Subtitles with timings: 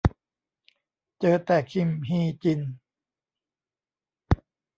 [1.19, 2.61] เจอแต่คิมฮีจิน